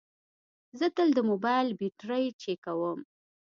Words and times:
زه 0.79 0.87
تل 0.95 1.07
د 1.15 1.19
موبایل 1.29 1.67
بیټرۍ 1.79 2.25
چیکوم. 2.41 2.99